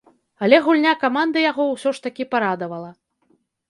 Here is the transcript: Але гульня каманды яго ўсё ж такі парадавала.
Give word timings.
Але 0.47 0.59
гульня 0.67 0.93
каманды 1.03 1.45
яго 1.51 1.69
ўсё 1.75 1.89
ж 2.01 2.05
такі 2.09 2.31
парадавала. 2.37 2.95